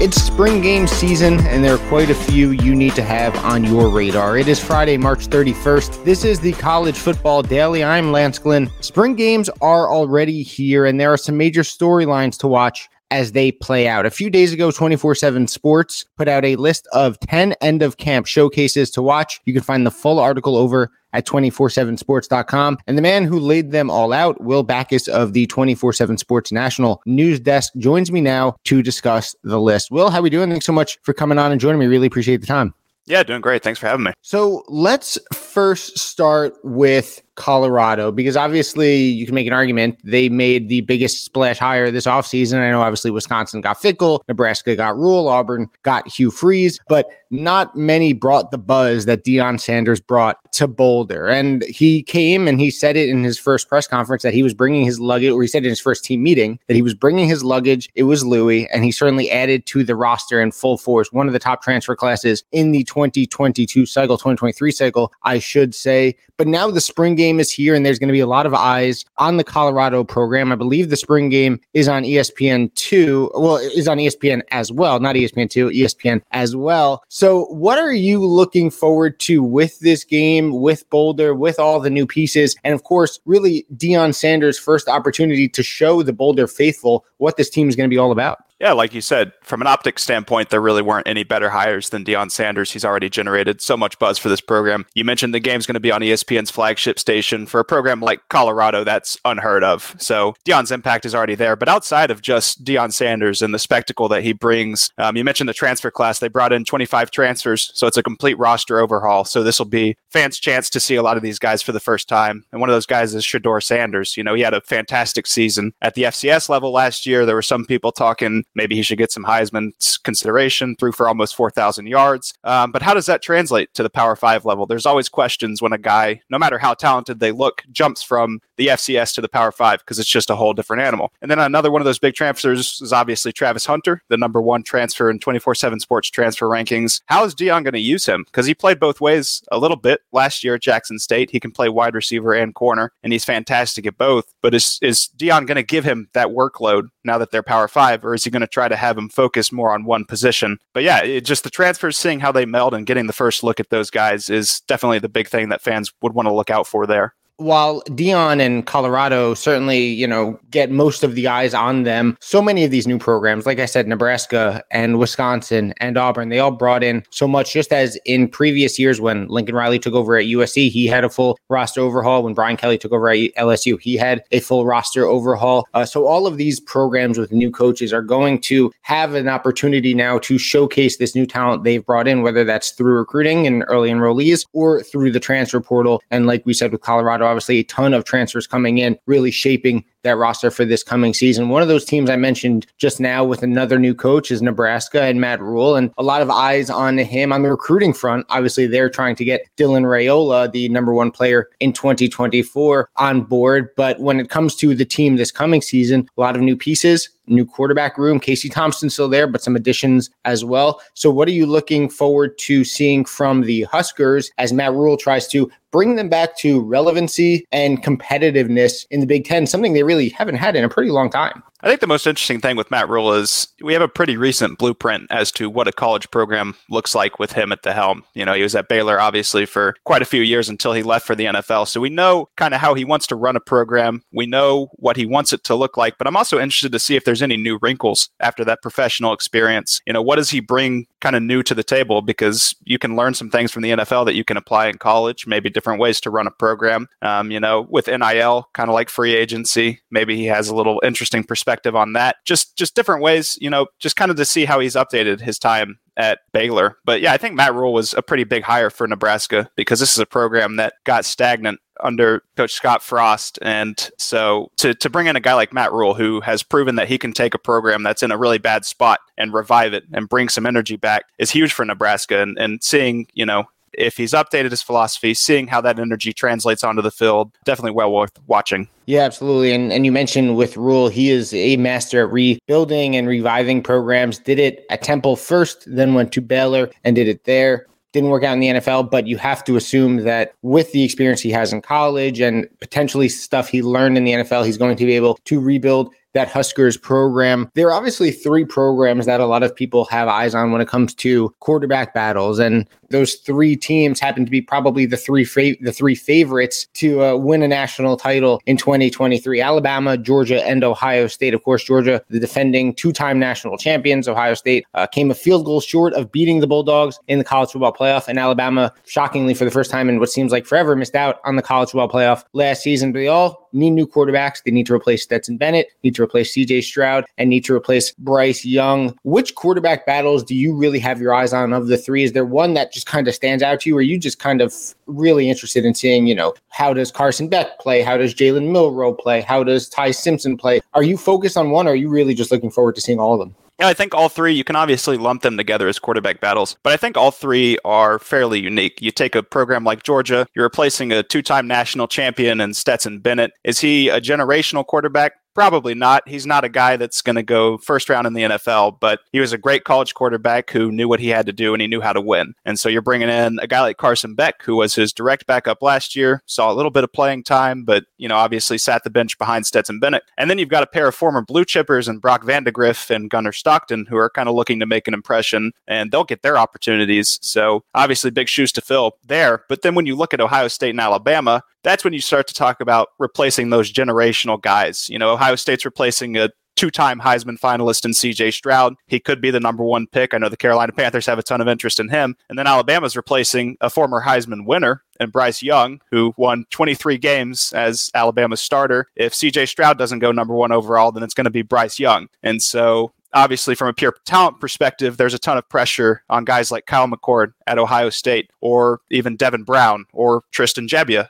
[0.00, 3.64] It's spring game season, and there are quite a few you need to have on
[3.64, 4.38] your radar.
[4.38, 6.04] It is Friday, March 31st.
[6.06, 7.84] This is the College Football Daily.
[7.84, 8.70] I'm Lance Glinn.
[8.82, 13.52] Spring games are already here, and there are some major storylines to watch as they
[13.52, 14.06] play out.
[14.06, 17.96] A few days ago, 24 7 Sports put out a list of 10 end of
[17.96, 19.40] camp showcases to watch.
[19.44, 22.78] You can find the full article over at 247sports.com.
[22.86, 26.52] And the man who laid them all out, Will Backus of the 24 7 Sports
[26.52, 29.90] National News Desk, joins me now to discuss the list.
[29.90, 30.50] Will, how are we doing?
[30.50, 31.86] Thanks so much for coming on and joining me.
[31.86, 32.74] Really appreciate the time.
[33.06, 33.62] Yeah, doing great.
[33.62, 34.12] Thanks for having me.
[34.22, 40.68] So let's first start with Colorado because obviously you can make an argument they made
[40.68, 42.60] the biggest splash hire this offseason.
[42.60, 47.74] I know obviously Wisconsin got Fickell, Nebraska got Rhule, Auburn got Hugh Freeze, but not
[47.76, 51.28] many brought the buzz that Deion Sanders brought to Boulder.
[51.28, 54.52] And he came and he said it in his first press conference that he was
[54.52, 57.28] bringing his luggage, or he said in his first team meeting that he was bringing
[57.28, 57.88] his luggage.
[57.94, 61.12] It was Louis, and he certainly added to the roster in full force.
[61.12, 66.16] One of the top transfer classes in the 2022 cycle, 2023 cycle, I should say.
[66.36, 68.54] But now the spring game is here, and there's going to be a lot of
[68.54, 70.50] eyes on the Colorado program.
[70.50, 73.30] I believe the spring game is on ESPN two.
[73.34, 77.02] Well, is on ESPN as well, not ESPN two, ESPN as well.
[77.08, 81.90] So, what are you looking forward to with this game, with Boulder, with all the
[81.90, 87.04] new pieces, and of course, really Deion Sanders' first opportunity to show the Boulder faithful
[87.18, 88.38] what this team is going to be all about?
[88.60, 92.04] Yeah, like you said, from an optics standpoint, there really weren't any better hires than
[92.04, 92.70] Deion Sanders.
[92.70, 94.84] He's already generated so much buzz for this program.
[94.94, 97.46] You mentioned the game's going to be on ESPN's flagship station.
[97.46, 99.96] For a program like Colorado, that's unheard of.
[99.98, 101.56] So Deion's impact is already there.
[101.56, 105.48] But outside of just Deion Sanders and the spectacle that he brings, um, you mentioned
[105.48, 106.18] the transfer class.
[106.18, 109.24] They brought in 25 transfers, so it's a complete roster overhaul.
[109.24, 111.80] So this will be fans' chance to see a lot of these guys for the
[111.80, 112.44] first time.
[112.52, 114.18] And one of those guys is Shedeur Sanders.
[114.18, 117.24] You know, he had a fantastic season at the FCS level last year.
[117.24, 119.70] There were some people talking Maybe he should get some Heisman
[120.02, 122.34] consideration, threw for almost 4,000 yards.
[122.44, 124.66] Um, but how does that translate to the Power Five level?
[124.66, 128.68] There's always questions when a guy, no matter how talented they look, jumps from the
[128.68, 131.12] FCS to the Power Five because it's just a whole different animal.
[131.22, 134.62] And then another one of those big transfers is obviously Travis Hunter, the number one
[134.62, 137.00] transfer in 24 7 sports transfer rankings.
[137.06, 138.24] How is Deion going to use him?
[138.24, 141.30] Because he played both ways a little bit last year at Jackson State.
[141.30, 144.32] He can play wide receiver and corner, and he's fantastic at both.
[144.42, 148.04] But is, is Deion going to give him that workload now that they're Power Five,
[148.04, 150.58] or is he going to try to have him focus more on one position?
[150.74, 153.60] But yeah, it, just the transfers, seeing how they meld and getting the first look
[153.60, 156.66] at those guys is definitely the big thing that fans would want to look out
[156.66, 161.84] for there while Deion and Colorado certainly, you know, get most of the eyes on
[161.84, 166.28] them, so many of these new programs, like I said, Nebraska and Wisconsin and Auburn,
[166.28, 167.52] they all brought in so much.
[167.52, 171.08] Just as in previous years when Lincoln Riley took over at USC, he had a
[171.08, 172.22] full roster overhaul.
[172.22, 175.66] When Brian Kelly took over at LSU, he had a full roster overhaul.
[175.72, 179.94] Uh, so all of these programs with new coaches are going to have an opportunity
[179.94, 183.88] now to showcase this new talent they've brought in, whether that's through recruiting and early
[183.88, 186.02] enrollees or through the transfer portal.
[186.10, 189.84] And like we said with Colorado, obviously a ton of transfers coming in, really shaping
[190.02, 191.48] that roster for this coming season.
[191.48, 195.20] One of those teams I mentioned just now with another new coach is Nebraska and
[195.20, 198.26] Matt Rhule, and a lot of eyes on him on the recruiting front.
[198.30, 203.68] Obviously, they're trying to get Dylan Raiola, the number one player in 2024, on board.
[203.76, 207.10] But when it comes to the team this coming season, a lot of new pieces,
[207.30, 208.20] new quarterback room.
[208.20, 210.80] Casey Thompson still there, but some additions as well.
[210.94, 215.26] So, what are you looking forward to seeing from the Huskers as Matt Rhule tries
[215.28, 220.08] to bring them back to relevancy and competitiveness in the Big Ten, something they really
[220.08, 221.42] haven't had in a pretty long time?
[221.62, 224.58] I think the most interesting thing with Matt Rhule is we have a pretty recent
[224.58, 228.02] blueprint as to what a college program looks like with him at the helm.
[228.14, 231.06] You know, he was at Baylor obviously for quite a few years until he left
[231.06, 231.68] for the NFL.
[231.68, 234.02] So we know kind of how he wants to run a program.
[234.10, 236.96] We know what he wants it to look like, but I'm also interested to see
[236.96, 239.80] if there's there's any new wrinkles after that professional experience.
[239.86, 242.02] You know, what does he bring kind of new to the table?
[242.02, 245.26] Because you can learn some things from the NFL that you can apply in college,
[245.26, 246.88] maybe different ways to run a program.
[247.02, 250.80] Um, you know, with NIL, kind of like free agency, maybe he has a little
[250.84, 252.16] interesting perspective on that.
[252.24, 255.38] Just just different ways, you know, just kind of to see how he's updated his
[255.38, 256.78] time at Baylor.
[256.84, 259.92] But yeah, I think Matt Rhule was a pretty big hire for Nebraska because this
[259.92, 263.38] is a program that got stagnant under Coach Scott Frost.
[263.42, 266.88] And so to, to bring in a guy like Matt Rhule, who has proven that
[266.88, 270.08] he can take a program that's in a really bad spot and revive it and
[270.08, 272.20] bring some energy back is huge for Nebraska.
[272.20, 276.64] And, and seeing, you know, if he's updated his philosophy, seeing how that energy translates
[276.64, 278.68] onto the field, definitely well worth watching.
[278.86, 279.52] Yeah, absolutely.
[279.52, 284.18] And and you mentioned with Rhule, he is a master at rebuilding and reviving programs.
[284.18, 287.66] Did it at Temple first, then went to Baylor and did it there.
[287.92, 291.20] Didn't work out in the NFL, but you have to assume that with the experience
[291.20, 294.86] he has in college and potentially stuff he learned in the NFL, he's going to
[294.86, 297.50] be able to rebuild that Huskers program.
[297.54, 300.68] There are obviously three programs that a lot of people have eyes on when it
[300.68, 305.56] comes to quarterback battles, and those three teams happen to be probably the three fa-
[305.60, 311.06] the three favorites to uh, win a national title in 2023: Alabama, Georgia, and Ohio
[311.06, 311.34] State.
[311.34, 314.08] Of course, Georgia, the defending two-time national champions.
[314.08, 317.50] Ohio State uh, came a field goal short of beating the Bulldogs in the college
[317.50, 320.94] football playoff, and Alabama, shockingly for the first time in what seems like forever, missed
[320.94, 322.92] out on the college football playoff last season.
[322.92, 324.42] But they all need new quarterbacks.
[324.42, 327.92] They need to replace Stetson Bennett, need to replace CJ Stroud, and need to replace
[327.92, 328.96] Bryce Young.
[329.02, 332.04] Which quarterback battles do you really have your eyes on of the three?
[332.04, 333.76] Is there one that just kind of stands out to you?
[333.76, 334.54] Or are you just kind of
[334.86, 337.82] really interested in seeing, you know, how does Carson Beck play?
[337.82, 339.20] How does Jalen Milroe play?
[339.20, 340.60] How does Ty Simpson play?
[340.74, 343.14] Are you focused on one or are you really just looking forward to seeing all
[343.14, 343.34] of them?
[343.60, 346.72] Yeah, I think all three, you can obviously lump them together as quarterback battles, but
[346.72, 348.80] I think all three are fairly unique.
[348.80, 353.00] You take a program like Georgia, you're replacing a two time national champion in Stetson
[353.00, 353.32] Bennett.
[353.44, 355.12] Is he a generational quarterback?
[355.34, 356.08] Probably not.
[356.08, 359.20] He's not a guy that's going to go first round in the NFL, but he
[359.20, 361.80] was a great college quarterback who knew what he had to do and he knew
[361.80, 362.34] how to win.
[362.44, 365.62] And so you're bringing in a guy like Carson Beck, who was his direct backup
[365.62, 368.90] last year, saw a little bit of playing time, but you know obviously sat the
[368.90, 370.02] bench behind Stetson Bennett.
[370.18, 373.32] And then you've got a pair of former blue chippers and Brock Vandagriff and Gunnar
[373.32, 377.18] Stockton who are kind of looking to make an impression, and they'll get their opportunities.
[377.22, 379.44] So obviously big shoes to fill there.
[379.48, 382.34] But then when you look at Ohio State and Alabama, that's when you start to
[382.34, 384.88] talk about replacing those generational guys.
[384.88, 388.74] You know, Ohio State's replacing a two-time Heisman finalist in CJ Stroud.
[388.86, 390.14] He could be the number one pick.
[390.14, 392.16] I know the Carolina Panthers have a ton of interest in him.
[392.30, 397.52] And then Alabama's replacing a former Heisman winner and Bryce Young, who won 23 games
[397.54, 398.86] as Alabama's starter.
[398.96, 402.08] If CJ Stroud doesn't go number one overall, then it's going to be Bryce Young.
[402.22, 406.50] And so obviously from a pure talent perspective, there's a ton of pressure on guys
[406.50, 411.08] like Kyle McCord at Ohio State, or even Devin Brown, or Tristan Gebbia,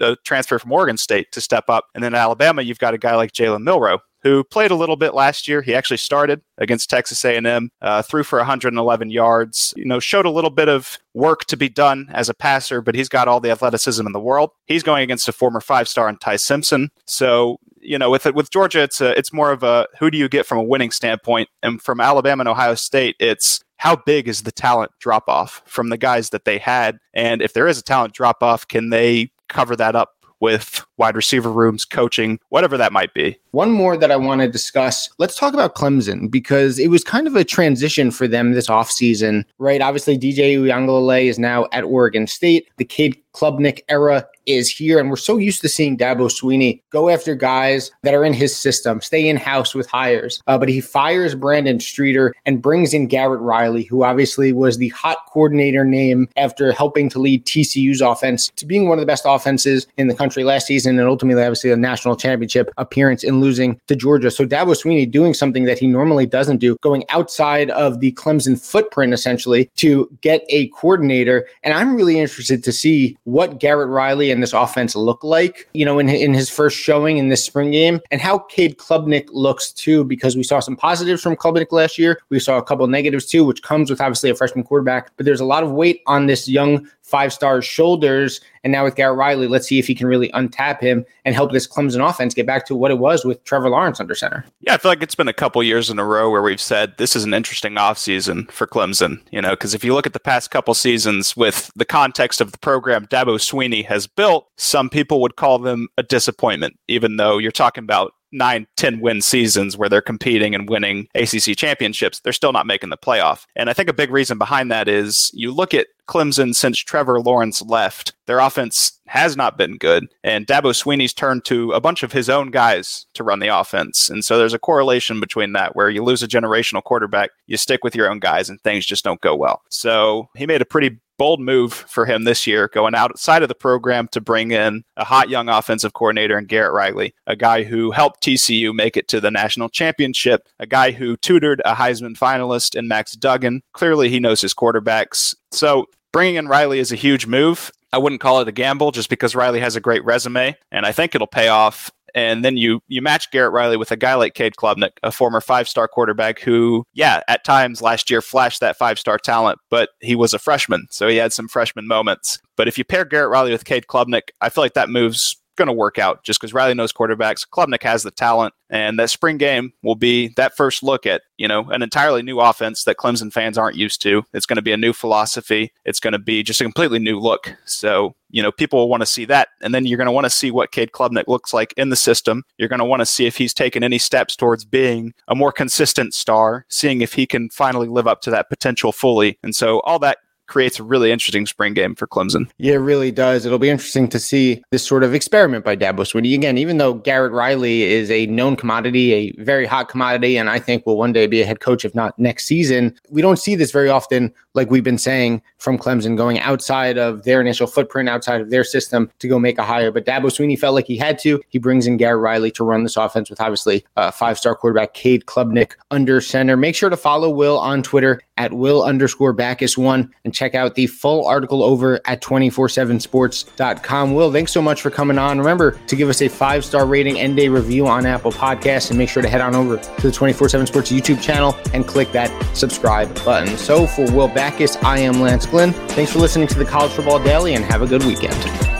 [0.00, 1.86] a, transfer from Oregon State, to step up.
[1.94, 5.14] And then Alabama, you've got a guy like Jalen Milroe who played a little bit
[5.14, 5.62] last year.
[5.62, 9.72] He actually started against Texas A&M, uh, threw for 111 yards.
[9.76, 12.94] You know, showed a little bit of work to be done as a passer, but
[12.94, 14.50] he's got all the athleticism in the world.
[14.66, 16.90] He's going against a former five-star in Ty Simpson.
[17.06, 20.28] So you know, with with Georgia, it's a, it's more of a who do you
[20.28, 24.42] get from a winning standpoint, and from Alabama and Ohio State, it's how big is
[24.42, 27.82] the talent drop off from the guys that they had, and if there is a
[27.82, 30.10] talent drop off, can they cover that up
[30.40, 33.36] with wide receiver rooms, coaching, whatever that might be.
[33.52, 35.08] One more that I want to discuss.
[35.18, 39.44] Let's talk about Clemson because it was kind of a transition for them this offseason,
[39.58, 39.80] right?
[39.80, 42.68] Obviously, DJ Uiagalelei is now at Oregon State.
[42.76, 44.98] The Cade Klubnik era is here.
[44.98, 48.56] And we're so used to seeing Dabo Swinney go after guys that are in his
[48.56, 50.42] system, stay in house with hires.
[50.46, 54.88] Uh, but he fires Brandon Streeter and brings in Garrett Riley, who obviously was the
[54.88, 59.24] hot coordinator name after helping to lead TCU's offense to being one of the best
[59.26, 63.80] offenses in the country last season and ultimately, obviously, a national championship appearance in losing
[63.86, 64.30] to Georgia.
[64.30, 68.60] So Dabo Swinney doing something that he normally doesn't do, going outside of the Clemson
[68.60, 71.46] footprint essentially to get a coordinator.
[71.62, 75.84] And I'm really interested to see what Garrett Riley and this offense look like, you
[75.84, 79.72] know, in, in his first showing in this spring game, and how Cade Klubnik looks
[79.72, 82.20] too, because we saw some positives from Klubnik last year.
[82.28, 85.40] We saw a couple negatives too, which comes with obviously a freshman quarterback, but there's
[85.40, 88.40] a lot of weight on this young five star shoulders.
[88.62, 91.52] And now with Garrett Riley, let's see if he can really untap him and help
[91.52, 94.44] this Clemson offense get back to what it was with Trevor Lawrence under center.
[94.60, 96.96] Yeah, I feel like it's been a couple years in a row where we've said
[96.98, 100.20] this is an interesting offseason for Clemson, you know, because if you look at the
[100.20, 105.20] past couple seasons with the context of the program Dabo Swinney has built, some people
[105.22, 109.88] would call them a disappointment, even though you're talking about nine, 10 win seasons where
[109.88, 113.44] they're competing and winning ACC championships, they're still not making the playoff.
[113.56, 117.20] And I think a big reason behind that is you look at Clemson since Trevor
[117.20, 118.14] Lawrence left.
[118.26, 122.28] Their offense has not been good, and Dabo Swinney's turned to a bunch of his
[122.28, 124.10] own guys to run the offense.
[124.10, 127.84] And so there's a correlation between that where you lose a generational quarterback, you stick
[127.84, 129.62] with your own guys, and things just don't go well.
[129.70, 133.54] So he made a pretty bold move for him this year, going outside of the
[133.54, 137.90] program to bring in a hot young offensive coordinator in Garrett Riley, a guy who
[137.90, 142.74] helped TCU make it to the national championship, a guy who tutored a Heisman finalist
[142.74, 143.62] in Max Duggan.
[143.74, 145.34] Clearly, he knows his quarterbacks.
[145.52, 147.70] So bringing in Riley is a huge move.
[147.92, 150.92] I wouldn't call it a gamble just because Riley has a great resume, and I
[150.92, 154.34] think it'll pay off and then you you match Garrett Riley with a guy like
[154.34, 158.76] Cade Klubnik, a former five star quarterback who, yeah, at times last year flashed that
[158.76, 162.38] five star talent, but he was a freshman, so he had some freshman moments.
[162.56, 165.68] But if you pair Garrett Riley with Cade Klubnik, I feel like that moves going
[165.68, 167.46] to work out just because Riley knows quarterbacks.
[167.46, 171.46] Klubnik has the talent, and that spring game will be that first look at you
[171.46, 174.22] know an entirely new offense that Clemson fans aren't used to.
[174.32, 175.72] It's going to be a new philosophy.
[175.84, 177.54] It's going to be just a completely new look.
[177.66, 180.24] So you know people will want to see that, and then you're going to want
[180.24, 182.42] to see what Cade Klubnik looks like in the system.
[182.56, 185.52] You're going to want to see if he's taken any steps towards being a more
[185.52, 189.38] consistent star, seeing if he can finally live up to that potential fully.
[189.42, 190.18] And so all that
[190.50, 192.50] creates a really interesting spring game for Clemson.
[192.58, 193.46] Yeah, it really does.
[193.46, 196.34] It'll be interesting to see this sort of experiment by Dabo Swinney.
[196.34, 200.58] Again, even though Garrett Riley is a known commodity, a very hot commodity, and I
[200.58, 203.54] think will one day be a head coach, if not next season, we don't see
[203.54, 208.08] this very often, like we've been saying from Clemson, going outside of their initial footprint,
[208.08, 209.90] outside of their system to go make a hire.
[209.92, 211.40] But Dabo Swinney felt like he had to.
[211.48, 214.94] He brings in Garrett Riley to run this offense with obviously a five star quarterback,
[214.94, 216.56] Cade Klubnik, under center.
[216.56, 220.74] Make sure to follow Will on Twitter at Will underscore Backus one and check out
[220.74, 224.14] the full article over at 247sports.com.
[224.14, 225.36] Will, thanks so much for coming on.
[225.36, 228.98] Remember to give us a five star rating and a review on Apple Podcasts and
[228.98, 232.10] make sure to head on over to the 24 7 Sports YouTube channel and click
[232.12, 233.58] that subscribe button.
[233.58, 235.74] So for Will Backus, I am Lance Glinn.
[235.90, 238.79] Thanks for listening to the College Football Daily and have a good weekend.